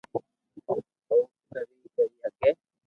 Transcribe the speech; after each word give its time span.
او 0.69 0.79
ڪري 1.49 1.77
ڪري 1.95 2.15
ھگي 2.25 2.51